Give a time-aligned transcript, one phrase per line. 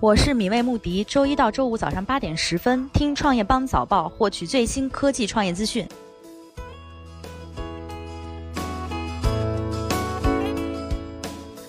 [0.00, 5.86] 我是米未穆迪，周一到周五早上八点十分听创业邦早报，获取最新科技创业资讯。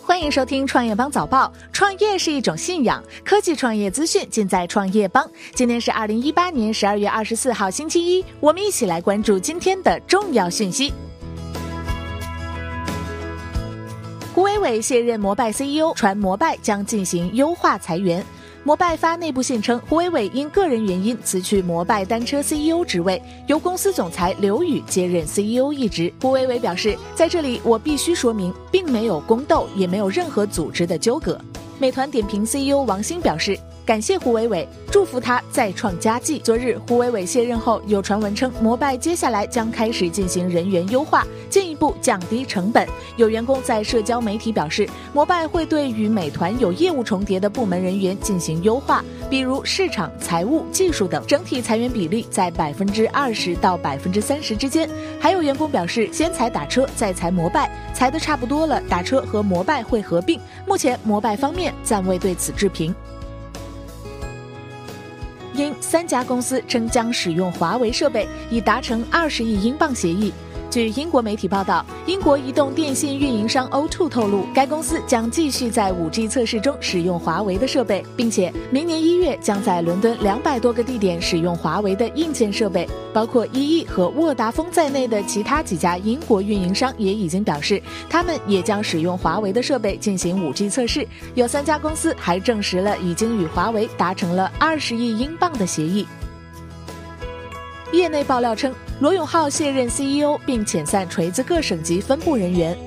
[0.01, 1.51] 欢迎收听创业邦早报。
[1.73, 5.29] 创业是一种信仰，科技创业资讯尽在创业邦。
[5.53, 10.93] 今天是二零一八年十二月二十四号，星期一，我们一起来关注今天的重要讯息。
[14.33, 18.25] 胡伟伟卸任摩拜 CEO，传摩拜将进行优化裁员。
[18.63, 26.13] 摩拜发内部信称，胡伟伟因个人原因辞去摩拜单车 CEO 职位，由公司总裁刘宇接任 CEO 一职。
[26.21, 31.37] 胡伟伟表示，在这里我必须说明，并没有宫斗，也没有任何组织的纠葛。
[31.77, 33.59] 美团点评 CEO 王兴表示。
[33.91, 36.39] 感谢胡伟伟，祝福他再创佳绩。
[36.45, 42.87] 昨日，胡伟伟卸任后，有传闻称摩拜接下来将开始进行人员优化，进一步降低成本。
[43.17, 54.89] 有员工在社交媒体表示，摩拜会对与美团有业务重叠的部门人员进行优化，比如市场、财务、技术等，整体裁员比例在百分之二十到百分之三十之间。
[55.19, 60.39] 还有员工表示，先裁打车，再裁摩拜，裁的差不多了，打车和摩拜会合并。
[60.65, 62.95] 目前，摩拜方面暂未对此置评。
[65.53, 70.33] 因三家公司称将使用华为设备，已达成二十亿英镑协议。
[70.71, 82.87] 据英国媒体报道，英国移动电信运营商 O2 透露，该公司将继续在 5G 测试中使用华为的设备，并且明年一月将在伦敦两百多个地点使用华为的硬件设备。
[83.13, 91.05] 包括 EE 和沃达丰在内的其他几家英国运营商也已经表示，他们也将使用华为的设备进行 5G 测试。
[91.35, 96.07] 有三家公司还证实了已经与华为达成了二十亿英镑的协议。
[97.91, 102.77] 业内爆料称，罗永浩卸任 CEO，并遣散锤子各省级分部人员。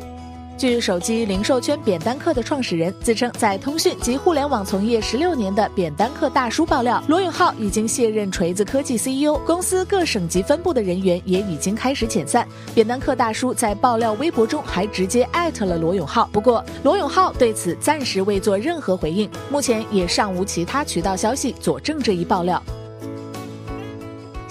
[0.57, 12.47] 据手机零售圈扁担客的创始人自称在通讯及互联网从业十六年的扁担客大叔爆料，罗永浩已经卸任锤子科技 CEO，公司各省级分部的人员也已经开始遣散。
[12.77, 22.63] 扁担客大叔在爆料微博中还直接艾特了罗永浩，不过罗永浩对此暂时未做任何回应，目前也尚无其他渠道消息佐证这一爆料。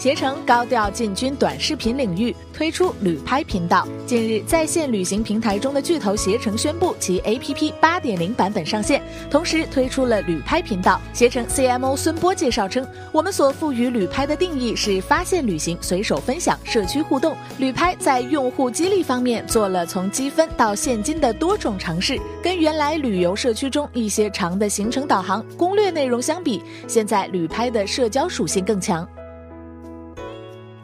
[0.04, 3.88] 携程高调进军短视频领域，推出旅拍频道。
[4.06, 11.00] 近日，在线旅行平台中的巨头携程宣布其 APP 八点零版本上线，同时推出了旅拍频道。
[11.14, 17.34] 携程 CMO 孙波介绍称，我们所赋予旅拍的定义是发现旅行、随手分享、社区互动。
[17.58, 29.08] 旅拍在用户激励方面做了从积分到现金的多种尝试，跟原来旅游社区中一些长的行程导航、攻略内容相比，现在旅拍的社交属性更强。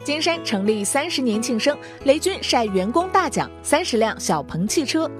[0.02, 5.10] 金山成立三十年庆生，雷军晒员工大奖三十辆小鹏汽车。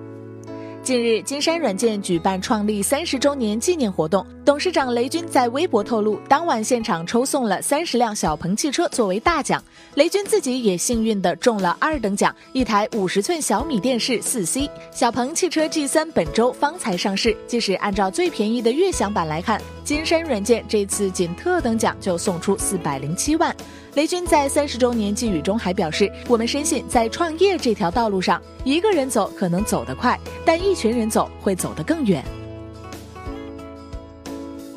[0.82, 9.62] 近日，金山软件举办创立三十周年纪念活动，董事长雷军在微博透露，当晚现场抽送了三十辆小鹏汽车作为大奖，
[9.96, 14.70] 雷军自己也幸运的中了二等奖，一台五十寸小米电视四 C。
[14.90, 23.54] 小鹏汽车 G 三本周方才上市，即使按照最便宜的悦享版来看，金山软件这次仅特等奖就送出四百零七万。
[23.94, 32.24] 雷军在三十周年寄语中还表示：“我们深信，在创业这条道路上，一个人走可能走得快，但一群人走会走得更远。”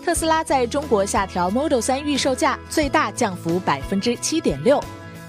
[0.04, 4.84] 特斯拉在中国下调 Model 3预售价，最大降幅百分之七点六。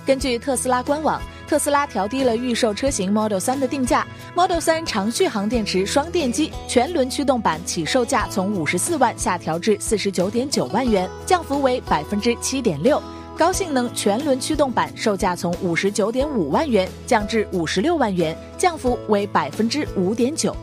[0.06, 4.06] 根据特斯拉官网，特斯拉调低了预售车型 Model 3的定价。
[4.34, 13.00] Model 3长续航电池双电机全轮驱动版起售价从五十四万下调至四十九点九万元，降幅为百分之七点六。
[13.36, 20.54] 高性能全轮驱动版售价从五十九点五万元降至五十六万元，降幅为百分之五点九。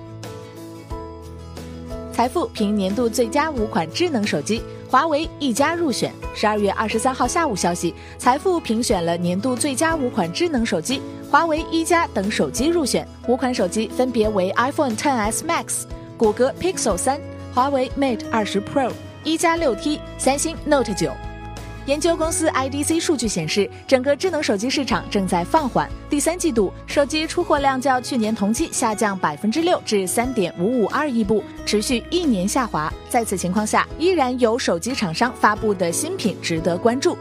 [2.14, 6.14] 财富评年度最佳五款智能手机，华为一家入选。
[6.34, 13.06] 十二月二十三号下午消息，财富评选了年度最佳五款智能手机，华为一加等手机入选。
[13.28, 15.84] 五款手机分别为 iPhone XS Max、
[16.16, 17.20] 谷歌 Pixel 三、
[17.54, 18.90] 华为 Mate 二十 Pro、
[19.26, 21.12] 一加六 T、三星 Note 九。
[21.92, 25.92] 研究公司 IDC 数据显示，整个智能手机市场正在放缓。
[26.10, 32.90] 第三季度手机出货量较去年同期下降百分之六至三点五五二亿部，持续一年下滑。
[33.10, 37.18] 在此情况下，依然有手机厂商发布的新品值得关注。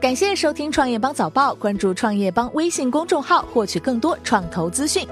[0.00, 5.06] 感谢收听创业邦早报，关注创业邦微信公众号，获取更多创投资讯。